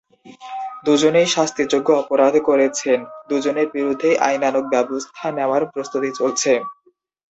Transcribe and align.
দুজনেই 0.85 1.27
শাস্তিযোগ্য 1.27 1.87
অপরাধ 2.01 2.33
করেছেন, 2.47 2.99
দুজনের 3.29 3.67
বিরুদ্ধেই 3.75 4.15
আইনানুগ 4.27 4.63
ব্যবস্থা 4.73 5.25
নেওয়ার 5.37 5.63
প্রস্তুতি 5.73 6.09
চলছে। 6.19 6.51